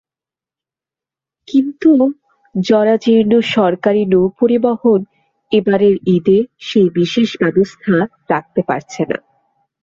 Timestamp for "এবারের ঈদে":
5.51-6.37